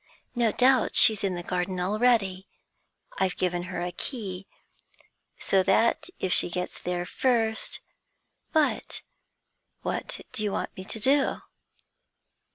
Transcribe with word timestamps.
'No 0.33 0.51
doubt 0.51 0.95
she's 0.95 1.23
in 1.23 1.35
the 1.35 1.43
garden 1.43 1.79
already. 1.79 2.47
I've 3.19 3.35
given 3.37 3.61
her 3.69 3.83
a 3.83 3.91
key, 3.91 4.47
so 5.37 5.61
that 5.61 6.09
if 6.19 6.33
she 6.33 6.49
gets 6.49 6.79
there 6.81 7.05
first 7.05 7.81
But 8.51 9.03
what 9.83 10.21
do 10.31 10.41
you 10.41 10.51
want 10.53 10.75
me 10.75 10.85
to 10.85 10.99
do?' 10.99 11.41